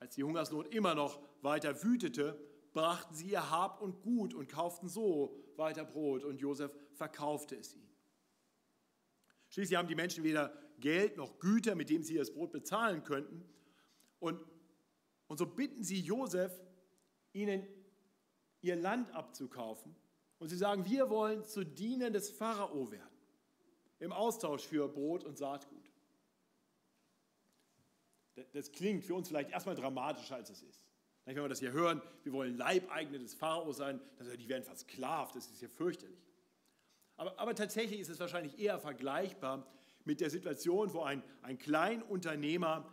[0.00, 4.88] als die Hungersnot immer noch weiter wütete, brachten sie ihr Hab und Gut und kauften
[4.88, 7.92] so weiter Brot und Josef verkaufte es ihnen.
[9.50, 13.44] Schließlich haben die Menschen weder Geld noch Güter, mit dem sie das Brot bezahlen könnten.
[14.18, 14.42] Und,
[15.26, 16.52] und so bitten sie Josef,
[17.32, 17.66] ihnen
[18.62, 19.94] ihr Land abzukaufen.
[20.38, 23.16] Und sie sagen, wir wollen zu Dienern des Pharao werden,
[23.98, 25.90] im Austausch für Brot und Saatgut.
[28.52, 30.82] Das klingt für uns vielleicht erstmal dramatischer, als es ist.
[31.24, 34.00] Wenn wir das hier hören, wir wollen Leibeigene des Pharao sein,
[34.38, 36.18] die werden versklavt, das ist ja fürchterlich.
[37.16, 39.66] Aber, aber, tatsächlich ist es wahrscheinlich eher vergleichbar
[40.04, 42.92] mit der Situation, wo ein, ein Kleinunternehmer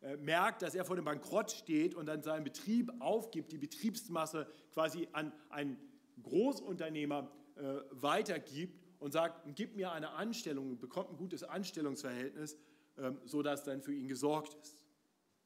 [0.00, 4.48] äh, merkt, dass er vor dem Bankrott steht und dann seinen Betrieb aufgibt, die Betriebsmasse
[4.72, 5.76] quasi an einen
[6.22, 12.56] Großunternehmer äh, weitergibt und sagt, gib mir eine Anstellung, bekommt ein gutes Anstellungsverhältnis,
[12.96, 14.77] äh, sodass dann für ihn gesorgt ist.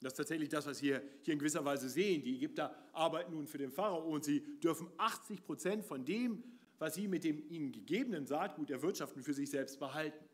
[0.02, 2.22] Das ist tatsächlich das, was wir hier in gewisser Weise sehen.
[2.22, 6.42] Die Ägypter arbeiten nun für den Pharao und sie dürfen 80 Prozent von dem,
[6.78, 10.24] was sie mit dem ihnen gegebenen Saatgut erwirtschaften, für sich selbst behalten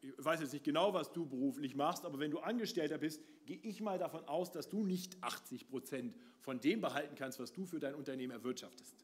[0.00, 3.58] ich weiß jetzt nicht genau, was du beruflich machst, aber wenn du Angestellter bist, gehe
[3.62, 7.64] ich mal davon aus, dass du nicht 80 Prozent von dem behalten kannst, was du
[7.64, 8.94] für dein Unternehmen erwirtschaftest.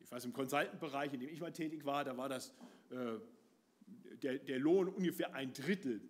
[0.00, 2.52] Ich weiß, im Consultant-Bereich, in dem ich mal tätig war, da war das
[2.90, 3.18] äh,
[4.22, 6.00] der, der Lohn ungefähr ein Drittel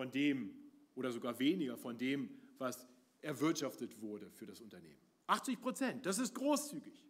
[0.00, 0.54] von dem
[0.94, 2.86] oder sogar weniger von dem, was
[3.20, 4.98] erwirtschaftet wurde für das Unternehmen.
[5.26, 7.04] 80 Prozent, das ist großzügig.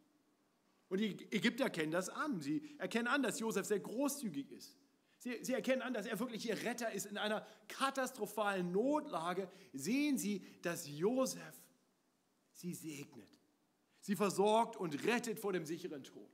[0.88, 2.40] Und die Ägypter kennen das an.
[2.40, 4.76] Sie erkennen an, dass Josef sehr großzügig ist.
[5.18, 9.48] Sie, sie erkennen an, dass er wirklich ihr Retter ist in einer katastrophalen Notlage.
[9.72, 11.62] Sehen Sie, dass Josef
[12.50, 13.38] sie segnet.
[14.00, 16.32] Sie versorgt und rettet vor dem sicheren Tod.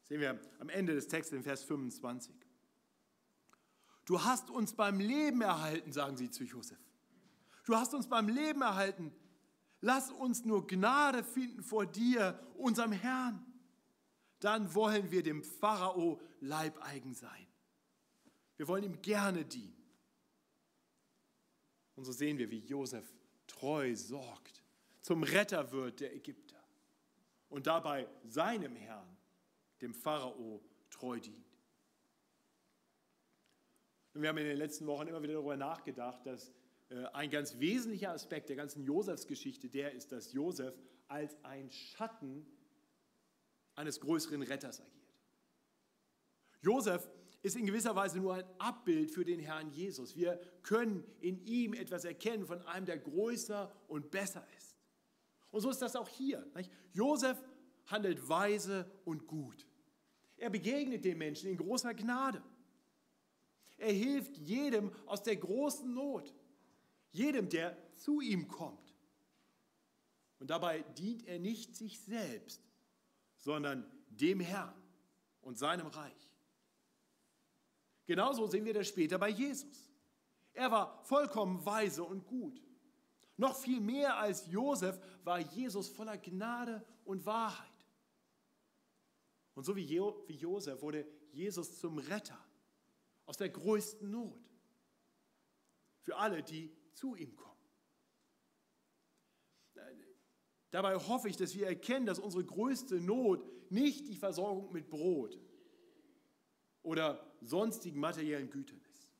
[0.00, 2.45] Das sehen wir am Ende des Textes in Vers 25.
[4.06, 6.78] Du hast uns beim Leben erhalten, sagen sie zu Josef.
[7.64, 9.12] Du hast uns beim Leben erhalten.
[9.82, 13.44] Lass uns nur Gnade finden vor dir, unserem Herrn
[14.40, 17.46] dann wollen wir dem Pharao leibeigen sein.
[18.56, 19.74] Wir wollen ihm gerne dienen.
[21.94, 23.04] Und so sehen wir, wie Josef
[23.46, 24.62] treu sorgt,
[25.00, 26.62] zum Retter wird der Ägypter
[27.48, 29.16] und dabei seinem Herrn,
[29.80, 31.45] dem Pharao, treu dient.
[34.16, 36.50] Und wir haben in den letzten Wochen immer wieder darüber nachgedacht, dass
[36.88, 40.74] äh, ein ganz wesentlicher Aspekt der ganzen Josefsgeschichte der ist, dass Josef
[41.06, 42.46] als ein Schatten
[43.74, 45.20] eines größeren Retters agiert.
[46.62, 47.06] Josef
[47.42, 50.16] ist in gewisser Weise nur ein Abbild für den Herrn Jesus.
[50.16, 54.78] Wir können in ihm etwas erkennen von einem, der größer und besser ist.
[55.50, 56.46] Und so ist das auch hier.
[56.54, 56.72] Nicht?
[56.94, 57.36] Josef
[57.84, 59.66] handelt weise und gut.
[60.38, 62.42] Er begegnet den Menschen in großer Gnade.
[63.78, 66.34] Er hilft jedem aus der großen Not,
[67.12, 68.94] jedem, der zu ihm kommt.
[70.38, 72.62] Und dabei dient er nicht sich selbst,
[73.36, 74.74] sondern dem Herrn
[75.40, 76.30] und seinem Reich.
[78.06, 79.90] Genauso sehen wir das später bei Jesus.
[80.52, 82.62] Er war vollkommen weise und gut.
[83.36, 87.66] Noch viel mehr als Josef war Jesus voller Gnade und Wahrheit.
[89.54, 92.38] Und so wie, jo wie Josef wurde Jesus zum Retter
[93.26, 94.50] aus der größten Not
[96.00, 97.54] für alle, die zu ihm kommen.
[100.70, 105.38] Dabei hoffe ich, dass wir erkennen, dass unsere größte Not nicht die Versorgung mit Brot
[106.82, 109.10] oder sonstigen materiellen Gütern ist.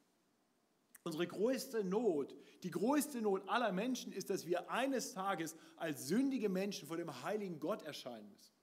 [1.03, 6.49] Unsere größte Not, die größte Not aller Menschen ist, dass wir eines Tages als sündige
[6.49, 8.57] Menschen vor dem heiligen Gott erscheinen müssen.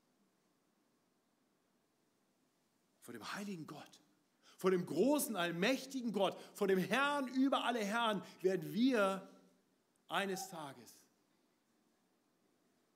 [3.03, 4.01] vor dem heiligen Gott,
[4.63, 9.29] vor dem großen, allmächtigen Gott, vor dem Herrn über alle Herren, werden wir
[10.07, 10.95] eines Tages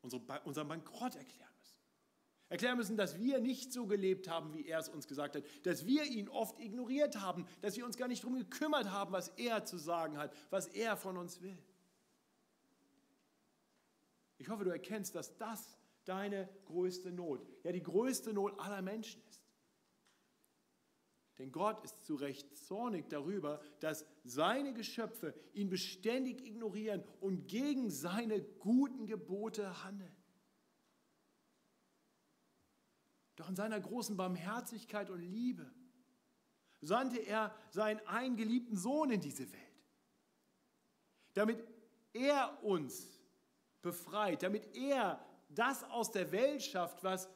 [0.01, 1.77] unseren Bankrott erklären müssen.
[2.47, 5.85] Erklären müssen, dass wir nicht so gelebt haben, wie er es uns gesagt hat, dass
[5.85, 9.65] wir ihn oft ignoriert haben, dass wir uns gar nicht darum gekümmert haben, was er
[9.65, 11.61] zu sagen hat, was er von uns will.
[14.37, 19.21] Ich hoffe, du erkennst, dass das deine größte Not, ja die größte Not aller Menschen
[19.23, 19.26] ist.
[21.37, 27.91] Denn Gott ist zu Recht zornig darüber, dass seine Geschöpfe ihn beständig ignorieren und gegen
[27.91, 30.15] seine guten Gebote handeln.
[33.35, 35.71] Doch in seiner großen Barmherzigkeit und Liebe
[36.81, 39.61] sandte er seinen eingeliebten Sohn in diese Welt,
[41.33, 41.63] damit
[42.13, 43.21] er uns
[43.83, 47.29] befreit, damit er das aus der Welt schafft, was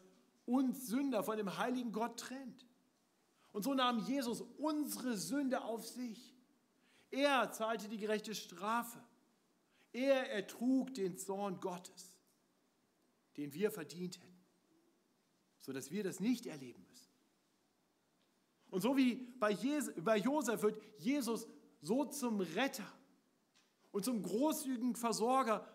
[0.45, 2.65] uns Sünder von dem heiligen Gott trennt.
[3.51, 6.33] Und so nahm Jesus unsere Sünde auf sich.
[7.09, 9.03] Er zahlte die gerechte Strafe.
[9.91, 12.15] Er ertrug den Zorn Gottes,
[13.35, 14.45] den wir verdient hätten,
[15.59, 17.11] sodass wir das nicht erleben müssen.
[18.69, 21.45] Und so wie bei, Jes bei Josef wird Jesus
[21.81, 22.87] so zum Retter
[23.91, 25.67] und zum großzügigen Versorger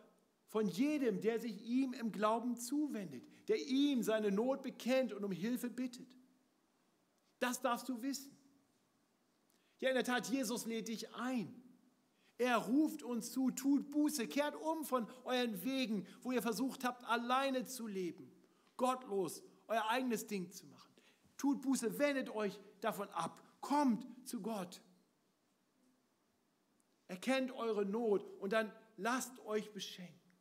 [0.47, 5.33] von jedem, der sich ihm im Glauben zuwendet, der ihm seine Not bekennt und um
[5.33, 6.17] Hilfe bittet.
[7.47, 8.37] Das darfst du wissen.
[9.79, 11.63] Ja, in der Tat, Jesus lädt dich ein.
[12.39, 17.05] Er ruft uns zu, tut Buße, kehrt um von euren Wegen, wo ihr versucht habt,
[17.05, 18.33] alleine zu leben,
[18.77, 20.93] gottlos euer eigenes Ding zu machen.
[21.37, 24.83] Tut Buße, wendet euch davon ab, kommt zu Gott.
[27.07, 30.33] Erkennt eure Not und dann lasst euch beschenken.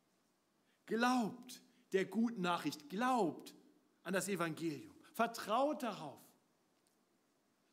[0.86, 3.54] Glaubt der guten Nachricht, glaubt
[4.02, 6.25] an das Evangelium, vertraut darauf,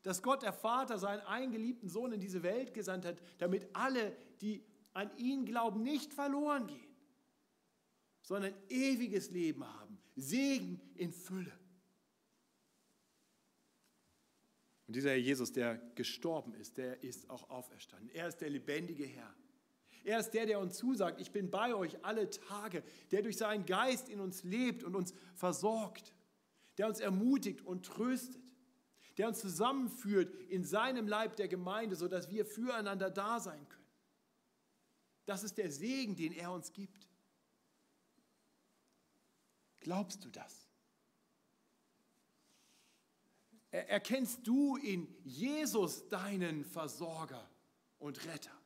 [0.04, 4.62] dass Gott der Vater seinen eingeliebten Sohn in diese Welt gesandt hat, damit alle, die
[4.92, 6.94] an ihn glauben, nicht verloren gehen,
[8.22, 11.52] sondern ewiges Leben haben, Segen in Fülle.
[14.86, 18.10] Und dieser Herr Jesus, der gestorben ist, der ist auch auferstanden.
[18.10, 19.34] Er ist der lebendige Herr.
[20.04, 23.64] Er ist der, der uns zusagt, ich bin bei euch alle Tage, der durch seinen
[23.64, 26.14] Geist in uns lebt und uns versorgt,
[26.76, 28.43] der uns ermutigt und tröstet
[29.16, 33.84] der uns zusammenführt in seinem Leib der Gemeinde, sodass wir füreinander da sein können.
[35.26, 37.08] Das ist der Segen, den er uns gibt.
[39.80, 40.66] Glaubst du das?
[43.70, 47.50] Erkennst du in Jesus deinen Versorger
[47.98, 48.63] und Retter?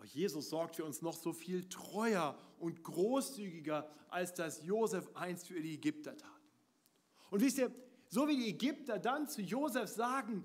[0.00, 5.48] Oh, Jesus sorgt für uns noch so viel treuer und großzügiger, als das Josef einst
[5.48, 6.30] für die Ägypter tat.
[7.30, 7.70] Und wisst ihr,
[8.08, 10.44] so wie die Ägypter dann zu Josef sagen,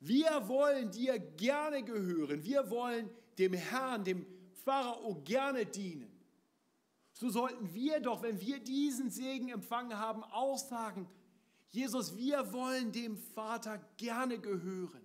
[0.00, 4.26] wir wollen dir gerne gehören, wir wollen dem Herrn, dem
[4.64, 6.10] Pharao gerne dienen.
[7.12, 11.08] So sollten wir doch, wenn wir diesen Segen empfangen haben, auch sagen,
[11.68, 15.02] Jesus, wir wollen dem Vater gerne gehören.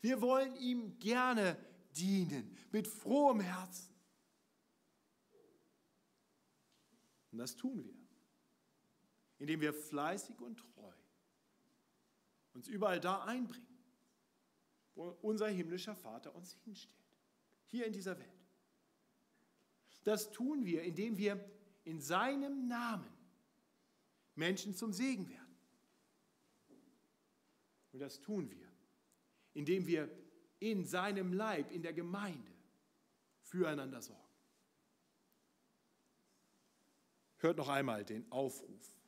[0.00, 1.56] Wir wollen ihm gerne
[1.96, 3.94] dienen, mit frohem Herzen.
[7.32, 7.94] Und das tun wir,
[9.38, 10.92] indem wir fleißig und treu
[12.52, 13.78] uns überall da einbringen,
[14.94, 16.94] wo unser himmlischer Vater uns hinstellt,
[17.66, 18.28] hier in dieser Welt.
[20.04, 21.42] Das tun wir, indem wir
[21.84, 23.10] in seinem Namen
[24.34, 25.56] Menschen zum Segen werden.
[27.92, 28.68] Und das tun wir,
[29.52, 30.08] indem wir
[30.60, 32.52] in seinem Leib, in der Gemeinde
[33.42, 34.20] füreinander sorgen.
[37.38, 39.00] Hört noch einmal den Aufruf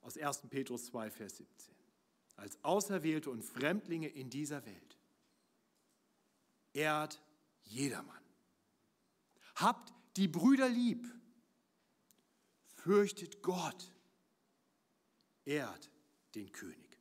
[0.00, 0.42] aus 1.
[0.48, 1.74] Petrus 2, Vers 17.
[2.36, 4.98] Als Auserwählte und Fremdlinge in dieser Welt.
[6.72, 7.22] Ehrt
[7.64, 8.22] jedermann.
[9.56, 11.06] Habt die Brüder lieb.
[12.74, 13.92] Fürchtet Gott.
[15.44, 15.90] Ehrt
[16.34, 16.98] den König.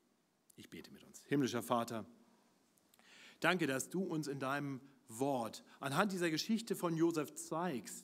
[0.55, 1.23] Ich bete mit uns.
[1.25, 2.05] Himmlischer Vater,
[3.45, 8.03] Danke, dass du uns in deinem Wort anhand dieser Geschichte von Josef zeigst,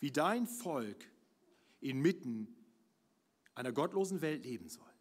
[0.00, 1.08] wie dein Volk
[1.80, 2.48] inmitten
[3.54, 4.92] einer gottlosen Welt leben soll.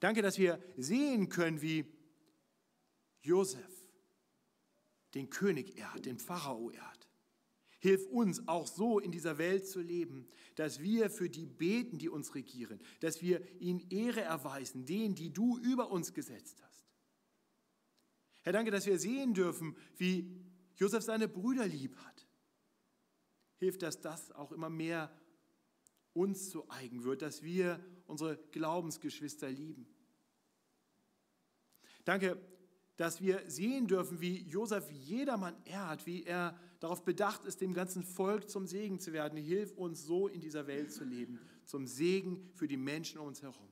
[0.00, 1.84] Danke, dass wir sehen können, wie
[3.20, 3.86] Josef
[5.12, 7.10] den König ehrt, den Pharao ehrt.
[7.78, 12.08] Hilf uns auch so in dieser Welt zu leben, dass wir für die beten, die
[12.08, 16.71] uns regieren, dass wir ihnen Ehre erweisen, denen, die du über uns gesetzt hast.
[18.42, 20.44] Herr, danke, dass wir sehen dürfen, wie
[20.76, 22.26] Josef seine Brüder lieb hat.
[23.58, 25.10] Hilft, dass das auch immer mehr
[26.12, 29.86] uns zu eigen wird, dass wir unsere Glaubensgeschwister lieben.
[32.04, 32.36] Danke,
[32.96, 38.02] dass wir sehen dürfen, wie Josef jedermann ehrt, wie er darauf bedacht ist, dem ganzen
[38.02, 39.38] Volk zum Segen zu werden.
[39.38, 43.40] Hilf uns so in dieser Welt zu leben, zum Segen für die Menschen um uns
[43.40, 43.71] herum.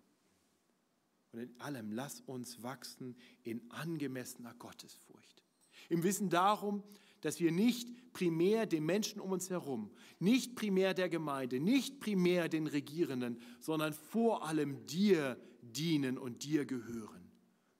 [1.32, 5.42] Und in allem lass uns wachsen in angemessener Gottesfurcht.
[5.88, 6.82] Im Wissen darum,
[7.20, 12.48] dass wir nicht primär den Menschen um uns herum, nicht primär der Gemeinde, nicht primär
[12.48, 17.30] den Regierenden, sondern vor allem dir dienen und dir gehören.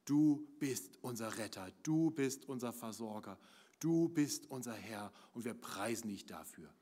[0.05, 3.38] Du bist unser Retter, du bist unser Versorger,
[3.80, 6.72] du bist unser Herr und wir preisen dich dafür.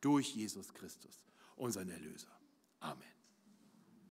[0.00, 1.20] Durch Jesus Christus,
[1.56, 2.30] unseren Erlöser.
[2.80, 3.17] Amen.